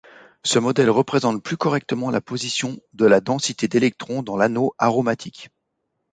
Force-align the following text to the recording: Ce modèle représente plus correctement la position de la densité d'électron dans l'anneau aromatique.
Ce 0.43 0.57
modèle 0.57 0.89
représente 0.89 1.43
plus 1.43 1.57
correctement 1.57 2.09
la 2.09 2.21
position 2.21 2.79
de 2.93 3.05
la 3.05 3.21
densité 3.21 3.67
d'électron 3.67 4.23
dans 4.23 4.35
l'anneau 4.35 4.73
aromatique. 4.79 5.49